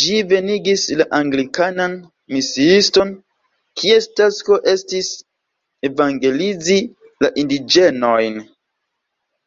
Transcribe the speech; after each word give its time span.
Ĝi 0.00 0.18
venigis 0.32 0.84
la 1.00 1.06
anglikanan 1.18 1.96
misiiston, 2.36 3.10
kies 3.82 4.08
tasko 4.22 4.60
estis 4.76 5.10
evangelizi 5.90 6.80
la 7.26 7.36
indiĝenojn. 7.44 8.44